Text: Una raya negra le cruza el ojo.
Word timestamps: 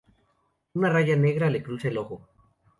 Una 0.79 0.89
raya 0.89 1.15
negra 1.15 1.51
le 1.51 1.61
cruza 1.61 1.89
el 1.89 1.99
ojo. 1.99 2.27